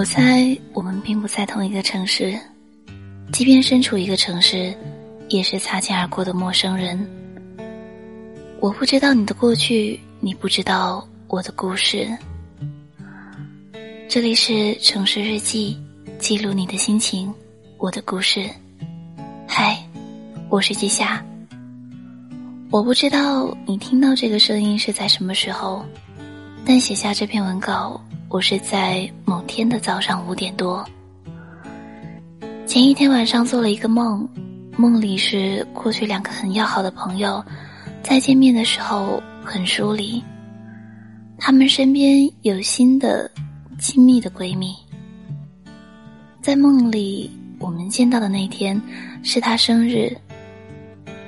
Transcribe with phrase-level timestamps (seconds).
[0.00, 2.34] 我猜我们并不在同一个城市，
[3.34, 4.74] 即便身处一个城市，
[5.28, 6.98] 也是擦肩而过的陌生人。
[8.60, 12.08] 我不知道你的过去，你不知道我的故事。
[14.08, 15.78] 这里是城市日记，
[16.18, 17.30] 记录你的心情，
[17.76, 18.48] 我的故事。
[19.46, 19.76] 嗨，
[20.48, 21.22] 我是季夏。
[22.70, 25.84] 我不知道你听到这个声音是在什么时候，
[26.64, 28.02] 但写下这篇文稿。
[28.30, 30.88] 我是在某天的早上五点多，
[32.64, 34.26] 前一天晚上做了一个梦，
[34.76, 37.44] 梦里是过去两个很要好的朋友，
[38.04, 40.22] 再见面的时候很疏离，
[41.38, 43.28] 他们身边有新的
[43.80, 44.76] 亲密的闺蜜。
[46.40, 47.28] 在梦里，
[47.58, 48.80] 我们见到的那天
[49.24, 50.16] 是她生日，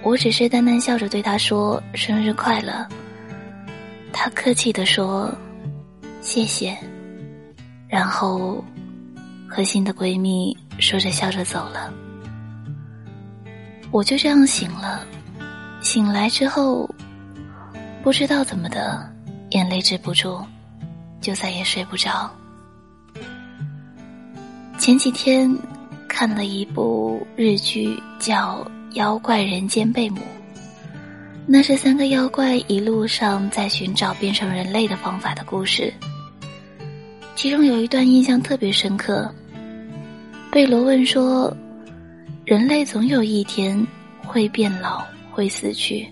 [0.05, 2.87] 我只是淡淡笑着对她说生日快乐，
[4.12, 5.28] 她客气的说
[6.20, 6.78] 谢谢。
[7.93, 8.65] 然后，
[9.47, 11.93] 和新的闺蜜说着笑着走了。
[13.91, 15.07] 我就这样醒了，
[15.83, 16.89] 醒来之后，
[18.03, 19.07] 不知道怎么的，
[19.51, 20.43] 眼泪止不住，
[21.21, 22.31] 就再也睡不着。
[24.79, 25.55] 前几天
[26.09, 30.17] 看了一部日剧，叫《妖怪人间贝母》，
[31.47, 35.93] 那是三个妖怪一路上在寻找变成人类的方法的故事。
[37.43, 39.29] 其中有一段印象特别深刻。
[40.53, 41.53] 贝罗问说
[42.47, 43.84] ：“人类总有一天
[44.25, 46.09] 会变老，会死去，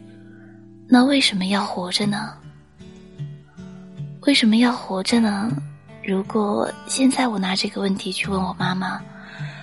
[0.89, 2.33] 那为什么要活着呢？
[4.23, 5.53] 为什么要活着呢？
[6.05, 9.01] 如果现在我拿这个问题去问我妈妈，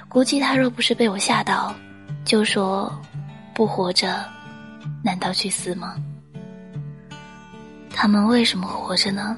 [0.08, 1.76] 估计她若不是被我吓到，
[2.24, 2.90] 就说
[3.54, 4.24] 不活着，
[5.04, 5.96] 难道去死吗？
[7.90, 9.38] 他们为什么活着呢？”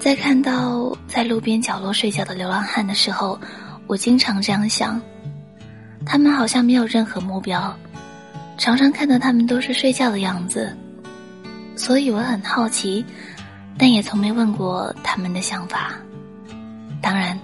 [0.00, 3.38] 在看到在路边角落睡觉的流浪汉的时候，
[3.86, 4.98] 我经常这样想：
[6.06, 7.76] 他们好像没有任何目标，
[8.56, 10.74] 常常看到他们都是睡觉的样子，
[11.76, 13.04] 所以我很好奇，
[13.76, 15.92] 但也从没问过他们的想法。
[17.02, 17.38] 当然，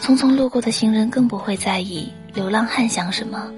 [0.00, 3.52] 匆匆路过的行人更不会在意流浪汉想什么。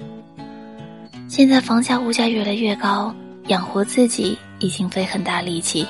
[1.29, 3.15] 现在房价物价越来越高，
[3.47, 5.87] 养活自己已经费很大力气。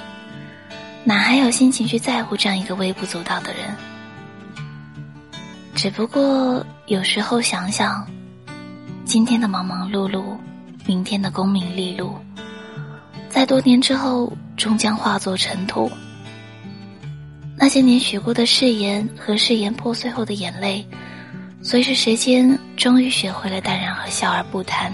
[1.07, 3.61] 哪还有心情去在乎这样一个微不足道的人？
[5.75, 8.03] 只不过有时候想想，
[9.05, 10.35] 今天的忙忙碌碌，
[10.83, 12.15] 明天的功名利禄，
[13.29, 15.91] 在多年之后终将化作尘土。
[17.55, 20.83] 那些年许过的誓言和誓言破碎后的眼泪，
[21.61, 24.91] 随着时间终于学会了淡然和笑而不谈。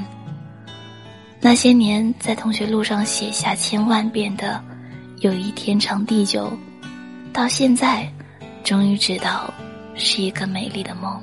[1.40, 4.62] 那些年在同学录上写下千万遍的。
[5.22, 6.52] 有一天长地久，
[7.32, 8.12] 到现在，
[8.64, 9.54] 终于知道
[9.94, 11.16] 是一个美丽的梦。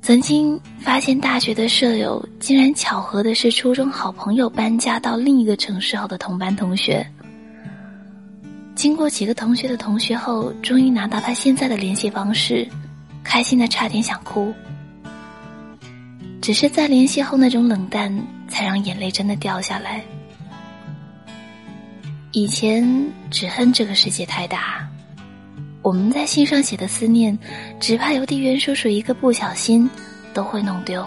[0.00, 7.06] 曾经发现大学的舍友，竟然巧合的是初中好朋友搬家到另一个城市后的同班同学。
[8.74, 12.66] 经过几个同学的同学后，终于拿到他现在的联系方式，
[13.22, 14.52] 开心的差点想哭。
[16.40, 18.12] 只是在联系后那种冷淡，
[18.48, 20.02] 才让眼泪真的掉下来。
[22.34, 22.82] 以前
[23.30, 24.88] 只恨这个世界太大，
[25.82, 27.38] 我们在信上写的思念，
[27.78, 29.88] 只怕邮递员叔叔一个不小心
[30.32, 31.06] 都会弄丢。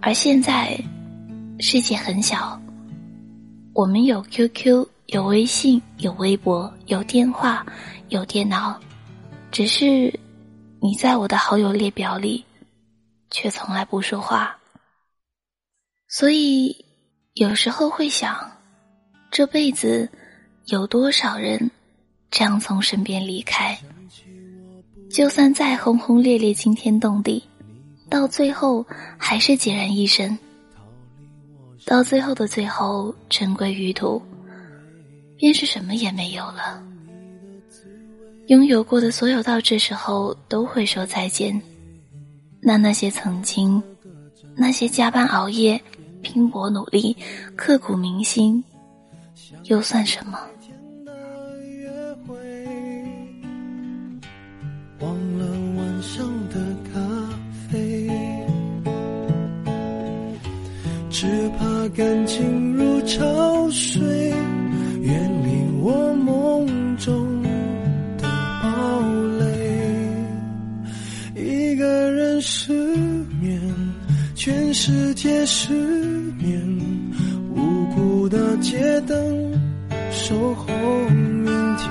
[0.00, 0.76] 而现在，
[1.60, 2.60] 世界很小，
[3.72, 7.64] 我们有 QQ，有微信，有微博，有电话，
[8.08, 8.80] 有电脑，
[9.52, 10.12] 只是
[10.80, 12.44] 你在我的好友列表里，
[13.30, 14.58] 却从来不说话。
[16.08, 16.84] 所以
[17.34, 18.57] 有时候会想。
[19.30, 20.08] 这辈子
[20.66, 21.70] 有多少人
[22.30, 23.78] 这样从身边离开？
[25.10, 27.42] 就算再轰轰烈烈、惊天动地，
[28.10, 28.84] 到最后
[29.16, 30.36] 还是孑然一身。
[31.86, 34.20] 到最后的最后，尘归于土，
[35.38, 36.82] 便是什么也没有了。
[38.48, 41.58] 拥有过的所有，到这时候都会说再见。
[42.60, 43.82] 那那些曾经，
[44.54, 45.80] 那些加班熬夜、
[46.20, 47.16] 拼搏努力、
[47.56, 48.62] 刻骨铭心。
[49.64, 50.38] 又算什么？
[55.00, 55.46] 忘了
[55.76, 56.56] 晚上的
[56.92, 56.98] 咖
[57.70, 58.10] 啡，
[61.08, 64.02] 只怕感情如潮水，
[65.00, 68.28] 远离我梦中的
[68.60, 69.00] 堡
[69.38, 69.44] 垒。
[71.36, 72.72] 一个人失
[73.40, 73.60] 眠，
[74.34, 75.72] 全世界失
[76.38, 76.97] 眠。
[78.28, 79.52] 的街灯
[80.10, 80.66] 守候
[81.08, 81.90] 明天，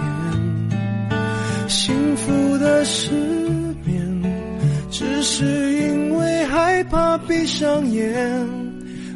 [1.68, 3.12] 幸福的失
[3.84, 4.24] 眠，
[4.92, 8.06] 只是因为害怕闭上眼。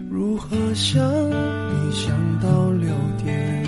[0.09, 2.89] 如何想你想到六
[3.23, 3.63] 点？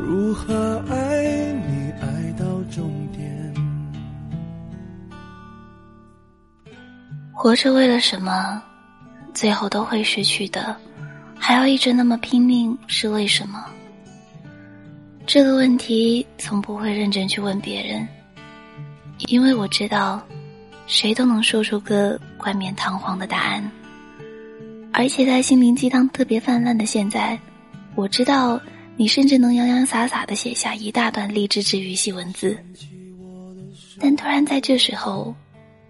[0.00, 3.54] 如何爱你爱到终点？
[7.32, 8.60] 活着为了什么？
[9.40, 10.76] 最后都会失去的，
[11.34, 13.64] 还要一直那么拼命，是为什么？
[15.26, 18.06] 这个问题从不会认真去问别人，
[19.28, 20.22] 因为我知道，
[20.86, 23.66] 谁都能说出个冠冕堂皇的答案。
[24.92, 27.40] 而且在心灵鸡汤特别泛滥的现在，
[27.94, 28.60] 我知道
[28.94, 32.62] 你甚至能洋洋洒洒的写下一大段励志治愈系文字，
[33.98, 35.34] 但突然在这时候，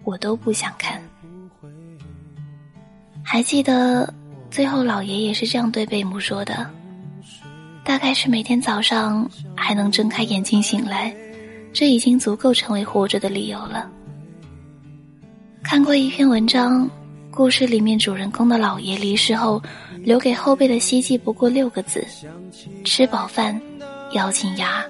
[0.05, 1.01] 我都不想看。
[3.23, 4.13] 还记得
[4.49, 6.69] 最后老爷爷是这样对贝母说的
[7.83, 11.15] ：“大概是每天早上还能睁开眼睛醒来，
[11.71, 13.89] 这已经足够成为活着的理由了。”
[15.63, 16.89] 看过一篇文章，
[17.29, 19.61] 故事里面主人公的老爷离世后，
[19.99, 22.05] 留给后辈的希冀不过六个字：
[22.83, 23.59] 吃饱饭，
[24.11, 24.83] 咬紧牙。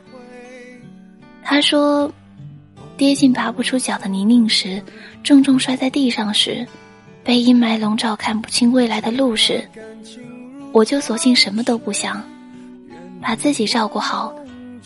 [1.43, 2.11] 他说
[2.97, 4.81] ：“跌进拔不出脚的泥泞时，
[5.23, 6.65] 重重摔在地上时。”
[7.23, 9.67] 被阴霾笼罩，看不清未来的路时，
[10.71, 12.21] 我就索性什么都不想，
[13.21, 14.33] 把自己照顾好，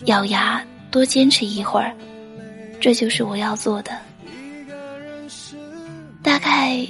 [0.06, 0.62] 咬牙
[0.92, 1.94] 多坚持一会儿，
[2.80, 3.92] 这就是我要做的。
[6.22, 6.86] 大概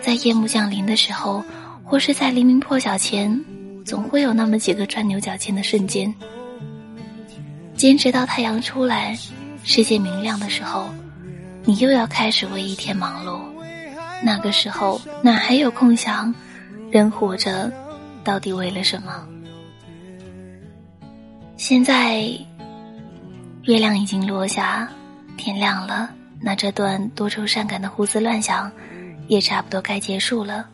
[0.00, 1.44] 在夜幕降临的时候，
[1.84, 3.38] 或是在黎明破晓前，
[3.84, 6.12] 总会有那么几个钻牛角尖的瞬间。
[7.76, 9.16] 坚持到太阳出来，
[9.64, 10.88] 世界明亮的时候，
[11.64, 13.40] 你又要开始为一天忙碌。
[14.22, 16.34] 那个时候哪还有空想，
[16.90, 17.72] 人活着
[18.22, 19.26] 到底为了什么？
[21.56, 22.22] 现在
[23.64, 24.88] 月亮已经落下，
[25.36, 28.70] 天亮了，那这段多愁善感的胡思乱想
[29.26, 30.66] 也差不多该结束了。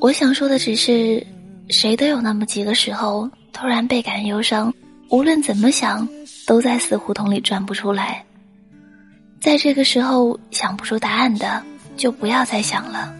[0.00, 1.24] 我想说的只是，
[1.68, 4.72] 谁都有那么几个时候突然倍感忧伤，
[5.10, 6.08] 无论怎么想，
[6.46, 8.24] 都在死胡同里转不出来。
[9.40, 11.62] 在这个时候想不出答案的。
[11.96, 13.14] 就不要再想了。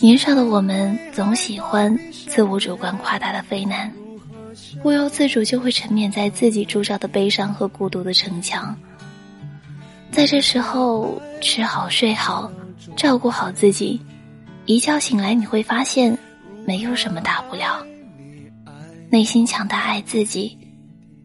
[0.00, 1.96] 年少的我们总喜欢
[2.28, 3.90] 自我主观夸大的非难，
[4.82, 8.76] 不由自主就会沉湎在自己铸造的悲伤和孤独的城墙。
[10.10, 12.50] 在这时候，吃好睡好，
[12.96, 14.00] 照顾好自己，
[14.66, 16.16] 一觉醒来你会发现，
[16.66, 17.84] 没有什么大不了。
[19.08, 20.58] 内心强大，爱自己，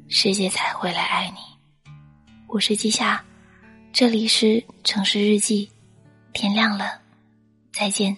[0.08, 1.94] 世界才会来爱你。
[2.48, 3.22] 我是季夏。
[3.94, 5.70] 这里是城市日记，
[6.32, 7.02] 天亮了，
[7.74, 8.18] 再见。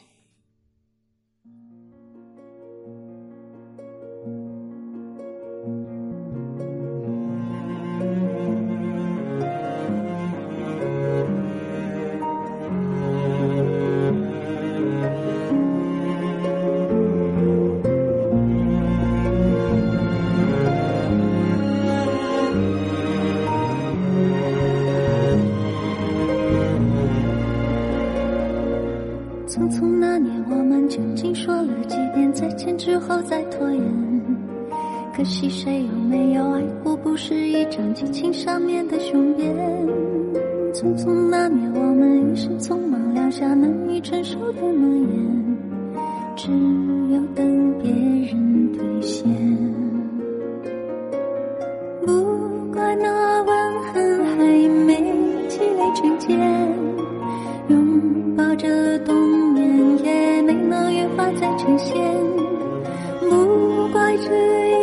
[35.24, 36.98] 可惜谁有没有爱过？
[36.98, 39.56] 不是一张激情上面的雄辩。
[40.74, 45.58] 匆匆那年，我们一时匆忙撂下难以承受的诺言，
[46.36, 46.52] 只
[47.14, 49.26] 有等别人兑现。
[52.06, 52.12] 不
[52.74, 54.44] 怪那吻痕还
[54.86, 54.94] 没
[55.48, 56.38] 积累成茧，
[57.70, 59.16] 拥抱着冬
[59.54, 61.32] 眠，也没能羽化。
[61.40, 61.96] 再呈现，
[63.22, 64.30] 不怪这
[64.68, 64.83] 一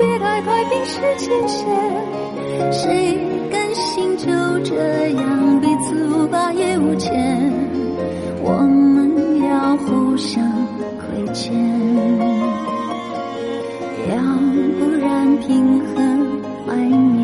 [0.00, 1.68] 别太快冰释前嫌。
[2.72, 3.18] 谁
[3.52, 4.26] 甘心就
[4.64, 7.52] 这样彼此无挂也无牵？
[8.42, 10.42] 我们要互相
[10.98, 11.54] 亏欠，
[14.08, 14.16] 要
[14.78, 15.92] 不然凭何
[16.66, 17.20] 怀念？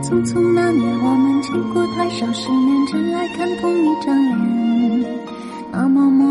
[0.00, 4.67] 匆匆那年，我们见过太少世面，只爱看同一张脸，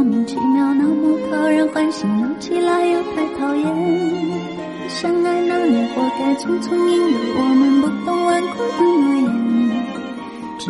[0.08, 1.18] 莫名其妙，那么。
[1.30, 3.66] 讨人欢喜，闹起来又太讨厌。
[4.88, 9.28] 相爱那年活该匆匆，因为我们不懂顽固的诺言，
[10.58, 10.66] 只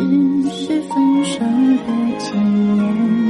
[0.49, 2.35] 是分手的前
[2.77, 3.26] 言。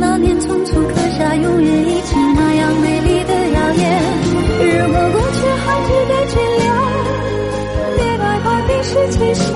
[0.00, 3.82] 那年匆促刻下永远一起那样美丽的谣言。
[4.60, 6.64] 如果过去还值得眷恋，
[7.96, 9.46] 别害怕冰释前嫌，